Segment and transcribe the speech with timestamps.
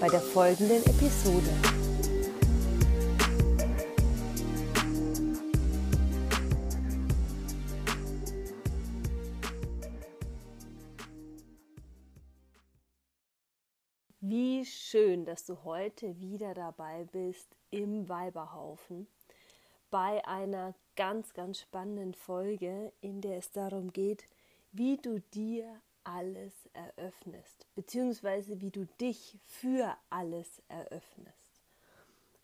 [0.00, 1.50] bei der folgenden Episode.
[14.20, 19.06] Wie schön, dass du heute wieder dabei bist im Weiberhaufen
[19.90, 24.24] bei einer ganz, ganz spannenden Folge, in der es darum geht,
[24.72, 31.62] wie du dir alles eröffnest, beziehungsweise wie du dich für alles eröffnest.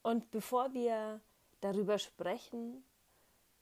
[0.03, 1.21] Und bevor wir
[1.61, 2.85] darüber sprechen,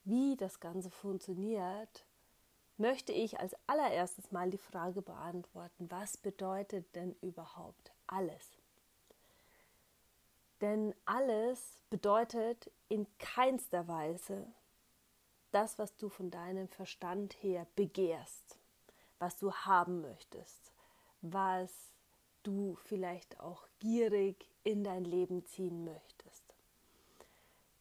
[0.04, 2.04] wie das Ganze funktioniert,
[2.76, 8.58] möchte ich als allererstes mal die Frage beantworten, was bedeutet denn überhaupt alles?
[10.60, 14.46] Denn alles bedeutet in keinster Weise
[15.50, 18.58] das, was du von deinem Verstand her begehrst,
[19.18, 20.72] was du haben möchtest,
[21.22, 21.70] was
[22.42, 26.42] du vielleicht auch gierig in dein Leben ziehen möchtest.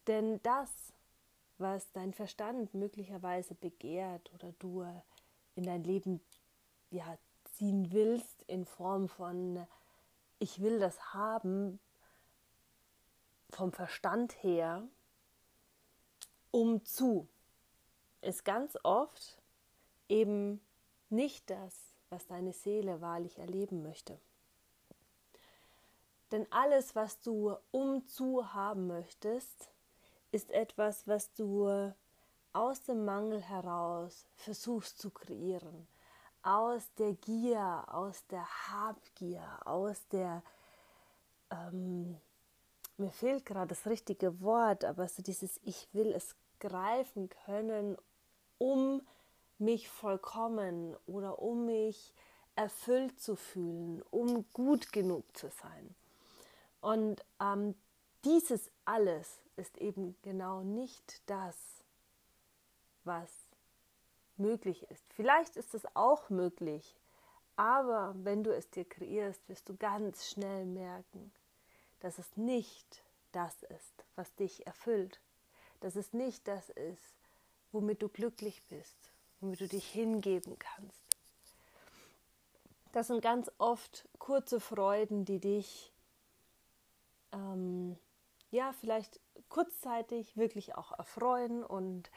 [0.06, 0.70] Denn das,
[1.58, 4.84] was dein Verstand möglicherweise begehrt oder du
[5.54, 6.20] in dein Leben
[6.90, 7.18] ja,
[7.52, 9.66] ziehen willst in Form von
[10.38, 11.80] ich will das haben,
[13.50, 14.86] vom Verstand her,
[16.50, 17.28] um zu,
[18.20, 19.40] ist ganz oft
[20.08, 20.60] eben
[21.14, 21.74] nicht das,
[22.10, 24.18] was deine Seele wahrlich erleben möchte.
[26.30, 29.70] Denn alles, was du um zu haben möchtest,
[30.32, 31.92] ist etwas, was du
[32.52, 35.86] aus dem Mangel heraus versuchst zu kreieren.
[36.42, 40.42] Aus der Gier, aus der Habgier, aus der
[41.50, 42.20] ähm,
[42.96, 47.96] mir fehlt gerade das richtige Wort, aber so dieses Ich will es greifen können,
[48.58, 49.02] um
[49.64, 52.14] mich vollkommen oder um mich
[52.56, 55.94] erfüllt zu fühlen, um gut genug zu sein.
[56.80, 57.74] Und ähm,
[58.24, 61.56] dieses alles ist eben genau nicht das,
[63.04, 63.30] was
[64.36, 65.04] möglich ist.
[65.14, 66.96] Vielleicht ist es auch möglich,
[67.56, 71.32] aber wenn du es dir kreierst, wirst du ganz schnell merken,
[72.00, 75.20] dass es nicht das ist, was dich erfüllt,
[75.80, 77.14] dass es nicht das ist,
[77.72, 79.03] womit du glücklich bist,
[79.44, 81.02] womit du dich hingeben kannst.
[82.92, 85.92] Das sind ganz oft kurze Freuden, die dich
[87.32, 87.98] ähm,
[88.50, 92.10] ja vielleicht kurzzeitig wirklich auch erfreuen und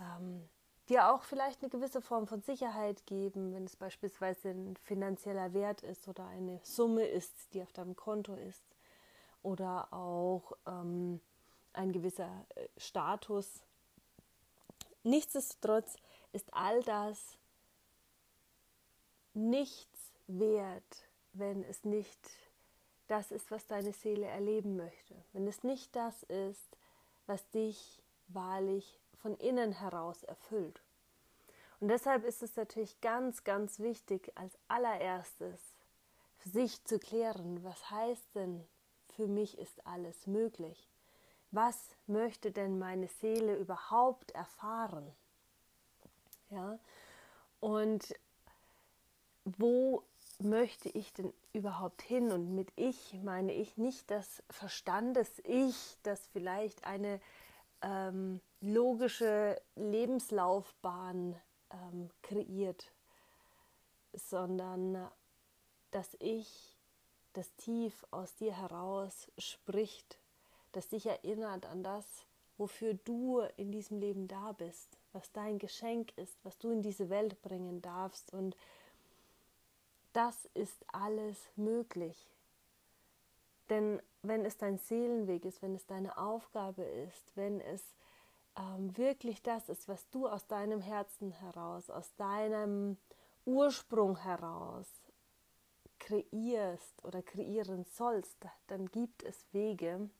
[0.00, 0.48] ähm,
[0.88, 5.82] dir auch vielleicht eine gewisse Form von Sicherheit geben, wenn es beispielsweise ein finanzieller Wert
[5.82, 8.64] ist oder eine Summe ist, die auf deinem Konto ist
[9.42, 11.20] oder auch ähm,
[11.72, 13.62] ein gewisser äh, Status.
[15.02, 15.96] Nichtsdestotrotz
[16.34, 17.38] ist all das
[19.34, 22.20] nichts wert, wenn es nicht
[23.06, 25.14] das ist, was deine Seele erleben möchte.
[25.32, 26.76] Wenn es nicht das ist,
[27.26, 30.80] was dich wahrlich von innen heraus erfüllt.
[31.80, 35.60] Und deshalb ist es natürlich ganz, ganz wichtig, als allererstes
[36.38, 38.66] für sich zu klären, was heißt denn
[39.16, 40.88] für mich ist alles möglich.
[41.50, 45.14] Was möchte denn meine Seele überhaupt erfahren?
[46.50, 46.78] Ja,
[47.60, 48.14] und
[49.44, 50.02] wo
[50.38, 52.32] möchte ich denn überhaupt hin?
[52.32, 57.20] Und mit ich meine ich nicht das Verstandes-Ich, das vielleicht eine
[57.82, 61.40] ähm, logische Lebenslaufbahn
[61.70, 62.92] ähm, kreiert,
[64.12, 65.10] sondern
[65.90, 66.74] das Ich
[67.34, 70.18] das tief aus dir heraus spricht,
[70.72, 72.04] das dich erinnert an das,
[72.56, 77.08] wofür du in diesem Leben da bist, was dein Geschenk ist, was du in diese
[77.08, 78.32] Welt bringen darfst.
[78.32, 78.56] Und
[80.12, 82.30] das ist alles möglich.
[83.70, 87.82] Denn wenn es dein Seelenweg ist, wenn es deine Aufgabe ist, wenn es
[88.56, 92.96] ähm, wirklich das ist, was du aus deinem Herzen heraus, aus deinem
[93.44, 94.86] Ursprung heraus
[95.98, 100.10] kreierst oder kreieren sollst, dann gibt es Wege,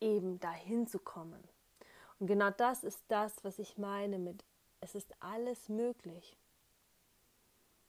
[0.00, 1.42] eben dahin zu kommen.
[2.18, 4.44] Und genau das ist das, was ich meine mit,
[4.80, 6.36] es ist alles möglich.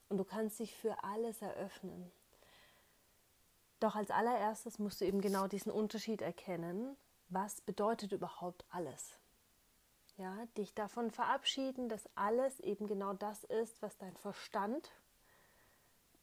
[0.08, 2.10] Und du kannst dich für alles eröffnen.
[3.80, 6.96] Doch als allererstes musst du eben genau diesen Unterschied erkennen.
[7.28, 9.16] Was bedeutet überhaupt alles?
[10.16, 14.90] Ja, dich davon verabschieden, dass alles eben genau das ist, was dein Verstand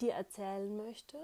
[0.00, 1.18] dir erzählen möchte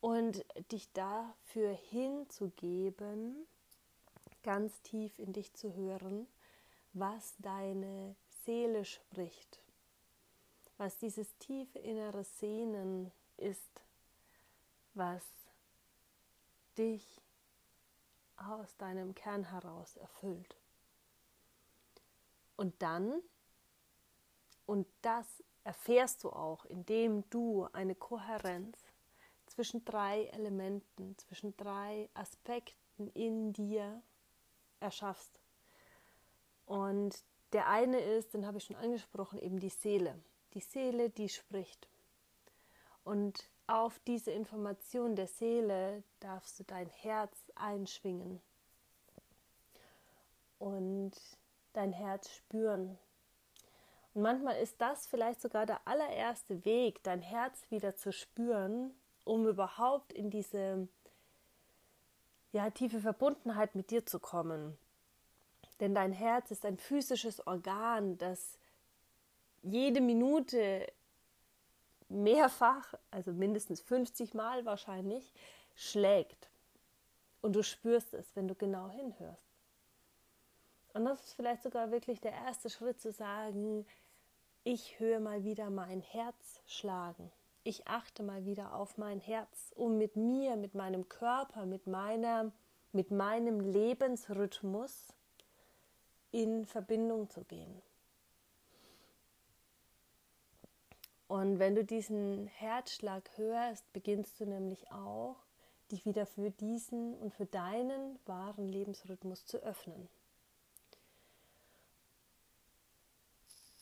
[0.00, 3.46] und dich dafür hinzugeben,
[4.44, 6.28] ganz tief in dich zu hören,
[6.92, 8.14] was deine
[8.44, 9.60] Seele spricht,
[10.76, 13.82] was dieses tiefe innere Sehnen ist,
[14.94, 15.24] was
[16.78, 17.20] dich
[18.36, 20.56] aus deinem Kern heraus erfüllt.
[22.56, 23.20] Und dann,
[24.66, 25.26] und das
[25.64, 28.78] erfährst du auch, indem du eine Kohärenz
[29.46, 34.02] zwischen drei Elementen, zwischen drei Aspekten in dir
[34.84, 35.40] erschaffst.
[36.66, 40.14] Und der eine ist, den habe ich schon angesprochen, eben die Seele.
[40.54, 41.88] Die Seele, die spricht.
[43.02, 48.40] Und auf diese Information der Seele darfst du dein Herz einschwingen
[50.58, 51.12] und
[51.72, 52.98] dein Herz spüren.
[54.14, 58.94] Und manchmal ist das vielleicht sogar der allererste Weg, dein Herz wieder zu spüren,
[59.24, 60.88] um überhaupt in diese
[62.54, 64.78] ja, tiefe Verbundenheit mit dir zu kommen.
[65.80, 68.58] Denn dein Herz ist ein physisches Organ, das
[69.62, 70.86] jede Minute
[72.08, 75.32] mehrfach, also mindestens 50 Mal wahrscheinlich,
[75.74, 76.48] schlägt.
[77.42, 79.50] Und du spürst es, wenn du genau hinhörst.
[80.92, 83.84] Und das ist vielleicht sogar wirklich der erste Schritt zu sagen,
[84.62, 87.32] ich höre mal wieder mein Herz schlagen
[87.64, 92.52] ich achte mal wieder auf mein Herz, um mit mir, mit meinem Körper, mit, meiner,
[92.92, 95.14] mit meinem Lebensrhythmus
[96.30, 97.82] in Verbindung zu gehen.
[101.26, 105.36] Und wenn du diesen Herzschlag hörst, beginnst du nämlich auch,
[105.90, 110.08] dich wieder für diesen und für deinen wahren Lebensrhythmus zu öffnen.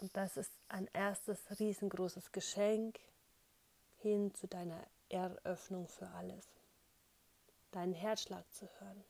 [0.00, 3.00] Und das ist ein erstes riesengroßes Geschenk,
[4.02, 6.46] hin zu deiner Eröffnung für alles,
[7.70, 9.04] deinen Herzschlag zu hören,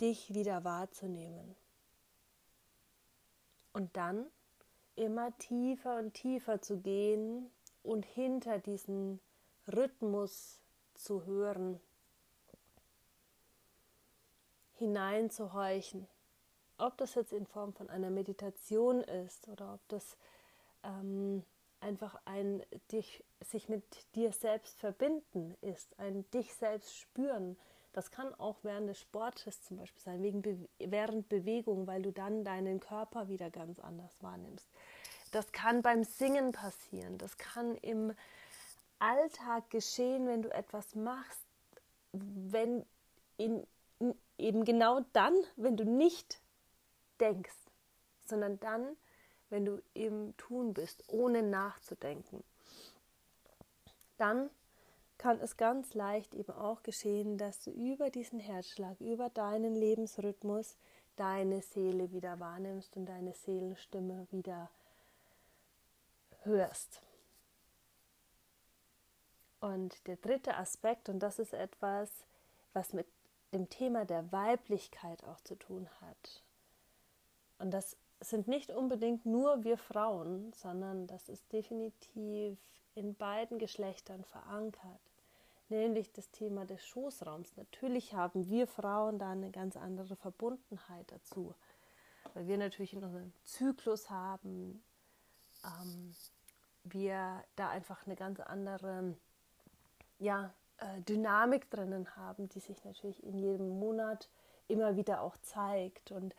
[0.00, 1.54] dich wieder wahrzunehmen.
[3.72, 4.26] Und dann
[4.96, 7.50] immer tiefer und tiefer zu gehen
[7.82, 9.20] und hinter diesen
[9.68, 10.58] Rhythmus
[10.94, 11.80] zu hören,
[14.74, 16.08] hineinzuhorchen.
[16.78, 20.16] Ob das jetzt in Form von einer Meditation ist oder ob das
[20.84, 21.44] ähm,
[21.80, 23.84] einfach ein dich, sich mit
[24.14, 27.56] dir selbst verbinden ist, ein dich selbst spüren.
[27.92, 32.12] Das kann auch während des Sportes zum Beispiel sein, wegen Be während Bewegung, weil du
[32.12, 34.68] dann deinen Körper wieder ganz anders wahrnimmst.
[35.32, 37.18] Das kann beim Singen passieren.
[37.18, 38.14] Das kann im
[38.98, 41.46] Alltag geschehen, wenn du etwas machst,
[42.12, 42.84] wenn
[43.36, 43.66] in,
[44.38, 46.40] eben genau dann, wenn du nicht
[47.20, 47.56] denkst,
[48.24, 48.96] sondern dann,
[49.50, 52.42] wenn du im Tun bist, ohne nachzudenken.
[54.16, 54.50] Dann
[55.16, 60.76] kann es ganz leicht eben auch geschehen, dass du über diesen Herzschlag, über deinen Lebensrhythmus
[61.16, 64.70] deine Seele wieder wahrnimmst und deine Seelenstimme wieder
[66.42, 67.02] hörst.
[69.60, 72.08] Und der dritte Aspekt, und das ist etwas,
[72.72, 73.06] was mit
[73.52, 76.42] dem Thema der Weiblichkeit auch zu tun hat.
[77.58, 82.58] Und das sind nicht unbedingt nur wir Frauen, sondern das ist definitiv
[82.94, 85.00] in beiden Geschlechtern verankert,
[85.68, 87.56] nämlich das Thema des Schoßraums.
[87.56, 91.54] Natürlich haben wir Frauen da eine ganz andere Verbundenheit dazu,
[92.34, 94.82] weil wir natürlich in unserem Zyklus haben,
[95.64, 96.14] ähm,
[96.84, 99.14] wir da einfach eine ganz andere
[100.18, 104.28] ja, äh, Dynamik drinnen haben, die sich natürlich in jedem Monat
[104.66, 106.34] immer wieder auch zeigt und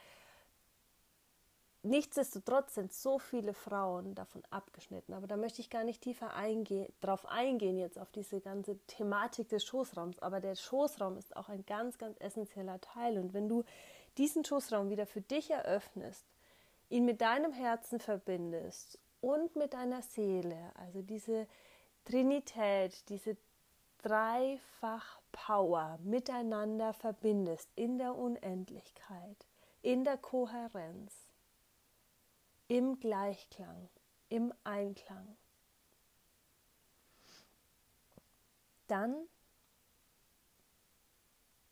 [1.81, 6.91] Nichtsdestotrotz sind so viele Frauen davon abgeschnitten, aber da möchte ich gar nicht tiefer eingehen,
[6.99, 10.19] drauf eingehen jetzt auf diese ganze Thematik des Schoßraums.
[10.19, 13.17] Aber der Schoßraum ist auch ein ganz, ganz essentieller Teil.
[13.17, 13.63] Und wenn du
[14.17, 16.25] diesen Schoßraum wieder für dich eröffnest,
[16.89, 21.47] ihn mit deinem Herzen verbindest und mit deiner Seele, also diese
[22.03, 23.37] Trinität, diese
[24.01, 29.47] dreifach Power miteinander verbindest in der Unendlichkeit,
[29.81, 31.28] in der Kohärenz,
[32.69, 33.89] im Gleichklang,
[34.29, 35.35] im Einklang.
[38.87, 39.27] Dann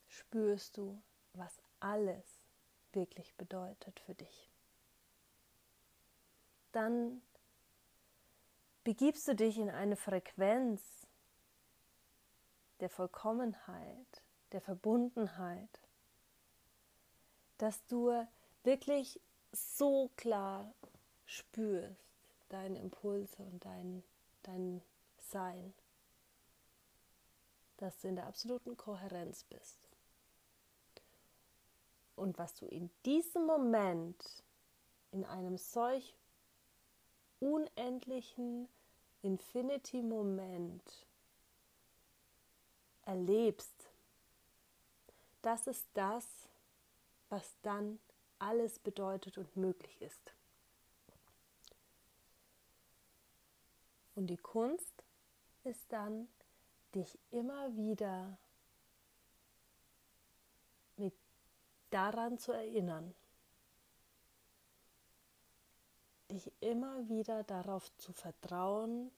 [0.08, 1.02] spürst du,
[1.34, 2.42] was alles
[2.94, 4.50] wirklich bedeutet für dich.
[6.72, 7.22] Dann
[8.84, 11.08] begibst du dich in eine Frequenz,
[12.80, 15.82] der Vollkommenheit, der Verbundenheit,
[17.60, 18.28] dass du
[18.64, 19.20] wirklich
[19.52, 20.74] so klar
[21.28, 21.96] spürst
[22.50, 24.04] deine Impulse und dein,
[24.44, 24.82] dein
[25.20, 25.74] Sein,
[27.78, 29.90] dass du in der absoluten Kohärenz bist.
[32.16, 34.44] Und was du in diesem Moment
[35.12, 36.16] in einem solch
[37.40, 38.68] unendlichen
[39.22, 41.06] Infinity-Moment
[43.06, 43.92] erlebst,
[45.42, 46.26] das ist das,
[47.30, 48.00] was dann
[48.40, 50.37] alles bedeutet und möglich ist.
[54.18, 55.04] Und die Kunst
[55.64, 56.28] ist dann,
[56.96, 58.36] dich immer wieder
[60.96, 61.14] mit
[61.92, 63.14] daran zu erinnern,
[66.32, 69.12] dich immer wieder darauf zu vertrauen,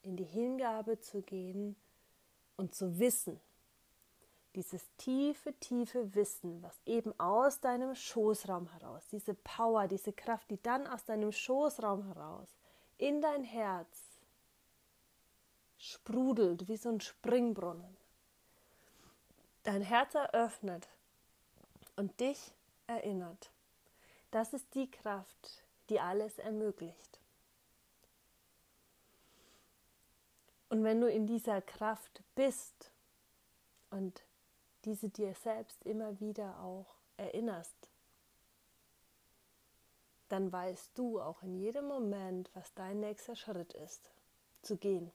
[0.00, 1.76] in die Hingabe zu gehen
[2.56, 3.38] und zu wissen,
[4.54, 10.62] dieses tiefe, tiefe Wissen, was eben aus deinem Schoßraum heraus, diese Power, diese Kraft, die
[10.62, 12.48] dann aus deinem Schoßraum heraus
[13.00, 14.20] in dein Herz
[15.78, 17.96] sprudelt wie so ein Springbrunnen,
[19.62, 20.86] dein Herz eröffnet
[21.96, 22.52] und dich
[22.86, 23.50] erinnert.
[24.30, 27.18] Das ist die Kraft, die alles ermöglicht.
[30.68, 32.92] Und wenn du in dieser Kraft bist
[33.90, 34.22] und
[34.84, 37.89] diese dir selbst immer wieder auch erinnerst,
[40.30, 44.10] dann weißt du auch in jedem Moment, was dein nächster Schritt ist,
[44.62, 45.12] zu gehen.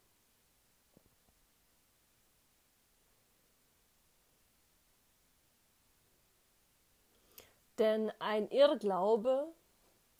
[7.77, 9.47] Denn ein Irrglaube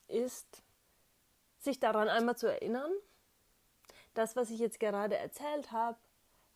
[0.07, 0.63] ist,
[1.59, 2.91] sich daran einmal zu erinnern,
[4.13, 5.97] das, was ich jetzt gerade erzählt habe,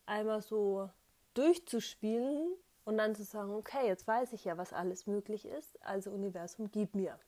[0.06, 0.90] einmal so
[1.34, 2.54] durchzuspielen
[2.86, 6.72] und dann zu sagen, okay, jetzt weiß ich ja, was alles möglich ist, also Universum,
[6.72, 7.20] gib mir.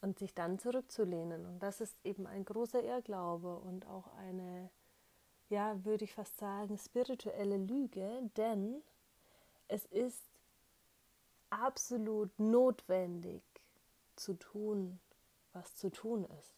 [0.00, 1.44] Und sich dann zurückzulehnen.
[1.46, 4.70] Und das ist eben ein großer Irrglaube und auch eine,
[5.48, 8.82] ja, würde ich fast sagen, spirituelle Lüge, denn
[9.66, 10.22] es ist
[11.50, 13.42] absolut notwendig
[14.16, 15.00] zu tun,
[15.52, 16.54] was zu tun ist.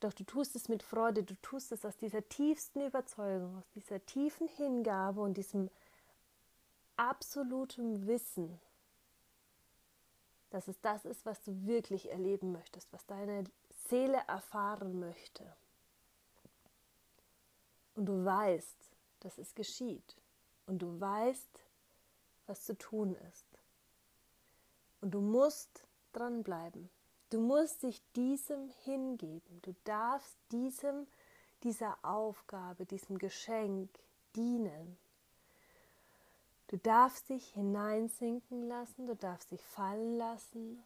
[0.00, 4.04] Doch du tust es mit Freude, du tust es aus dieser tiefsten Überzeugung, aus dieser
[4.06, 5.70] tiefen Hingabe und diesem
[6.96, 8.58] absoluten Wissen,
[10.50, 13.44] dass es das ist, was du wirklich erleben möchtest, was deine
[13.88, 15.44] Seele erfahren möchte.
[17.94, 18.90] Und du weißt,
[19.20, 20.16] dass es geschieht.
[20.66, 21.64] Und du weißt,
[22.46, 23.46] was zu tun ist.
[25.00, 26.90] Und du musst dranbleiben.
[27.30, 29.62] Du musst dich diesem hingeben.
[29.62, 31.06] Du darfst diesem,
[31.62, 33.90] dieser Aufgabe, diesem Geschenk
[34.34, 34.98] dienen.
[36.70, 40.80] Du darfst dich hineinsinken lassen, du darfst dich fallen lassen,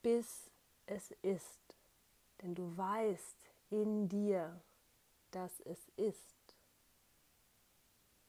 [0.00, 0.48] bis
[0.86, 1.76] es ist.
[2.40, 4.60] Denn du weißt in dir,
[5.32, 6.54] dass es ist.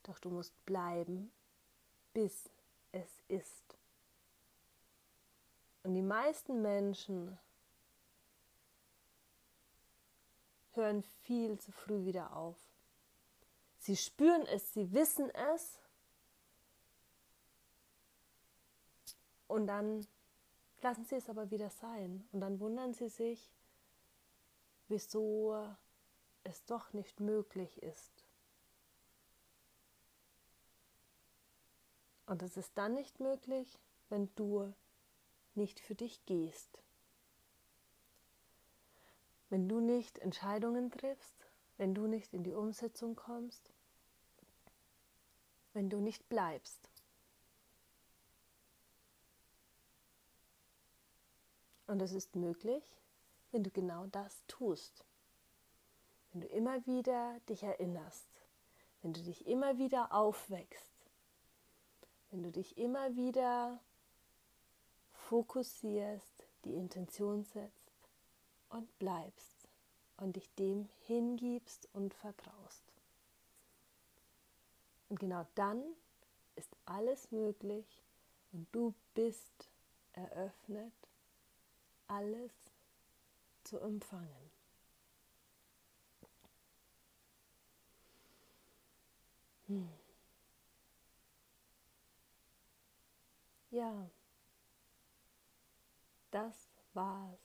[0.01, 1.31] Doch du musst bleiben,
[2.15, 2.49] bis
[2.91, 3.77] es ist.
[5.83, 7.37] Und die meisten Menschen
[10.71, 12.57] hören viel zu früh wieder auf.
[13.77, 15.77] Sie spüren es, sie wissen es
[19.47, 20.05] und dann
[20.81, 23.51] lassen sie es aber wieder sein und dann wundern sie sich,
[24.87, 25.75] wieso
[26.43, 28.25] es doch nicht möglich ist.
[32.25, 34.73] Und es ist dann nicht möglich, wenn du
[35.55, 36.79] nicht für dich gehst.
[39.49, 43.71] Wenn du nicht Entscheidungen triffst, wenn du nicht in die Umsetzung kommst,
[45.73, 46.89] wenn du nicht bleibst.
[51.87, 52.83] Und es ist möglich,
[53.51, 55.05] wenn du genau das tust.
[56.31, 58.27] Wenn du immer wieder dich erinnerst,
[59.01, 60.93] wenn du dich immer wieder aufwächst,
[62.29, 63.79] wenn du dich immer wieder
[65.13, 67.93] fokussierst, die Intention setzt
[68.69, 69.69] und bleibst
[70.17, 72.83] und dich dem hingibst und vertraust.
[75.09, 75.81] Und genau dann
[76.55, 78.03] ist alles möglich
[78.51, 79.69] und du bist
[80.13, 80.93] eröffnet,
[82.07, 82.51] alles
[83.63, 84.51] zu empfangen.
[89.67, 89.89] Hm.
[93.71, 94.09] Ja
[96.31, 97.39] das war's,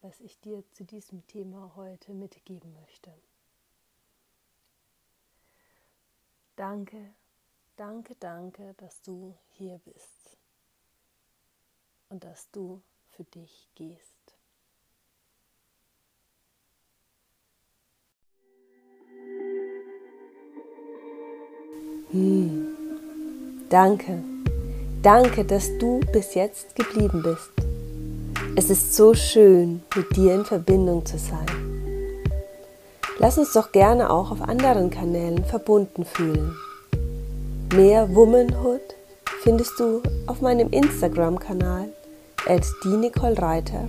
[0.00, 3.12] was ich dir zu diesem Thema heute mitgeben möchte.
[6.56, 7.14] Danke,
[7.76, 10.36] danke, danke, dass du hier bist
[12.10, 12.82] und dass du
[13.16, 14.12] für dich gehst.
[22.10, 22.68] Hm.
[23.68, 24.22] Danke,
[25.02, 27.50] danke, dass du bis jetzt geblieben bist.
[28.54, 31.46] Es ist so schön, mit dir in Verbindung zu sein.
[33.18, 36.54] Lass uns doch gerne auch auf anderen Kanälen verbunden fühlen.
[37.74, 38.82] Mehr Womanhood
[39.42, 41.91] findest du auf meinem Instagram-Kanal
[42.52, 42.64] at
[43.40, 43.86] Reiter,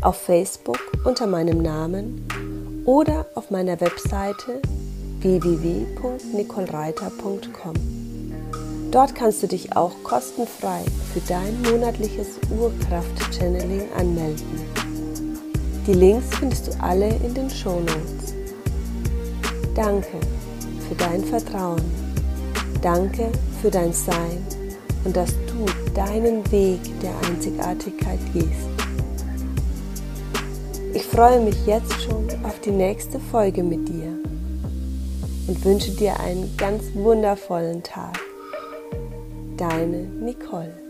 [0.00, 2.26] auf Facebook unter meinem Namen
[2.86, 4.62] oder auf meiner Webseite
[5.20, 7.74] www.nicolereiter.com.
[8.90, 10.80] Dort kannst du dich auch kostenfrei
[11.12, 14.62] für dein monatliches Urkraft-Channeling anmelden.
[15.86, 18.32] Die Links findest du alle in den Show Notes.
[19.74, 20.16] Danke
[20.88, 21.82] für dein Vertrauen.
[22.80, 23.30] Danke
[23.60, 24.55] für dein Sein
[25.04, 28.68] und dass du deinen Weg der Einzigartigkeit gehst.
[30.94, 34.12] Ich freue mich jetzt schon auf die nächste Folge mit dir
[35.46, 38.18] und wünsche dir einen ganz wundervollen Tag.
[39.56, 40.85] Deine Nicole.